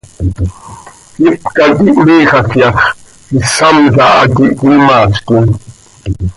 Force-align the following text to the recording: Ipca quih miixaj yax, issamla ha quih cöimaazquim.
Ipca 1.31 1.65
quih 1.77 1.97
miixaj 2.05 2.49
yax, 2.61 2.77
issamla 3.39 4.05
ha 4.15 4.21
quih 4.33 4.51
cöimaazquim. 4.59 5.45